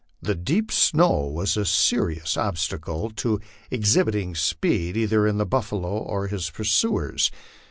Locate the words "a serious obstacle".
1.55-3.11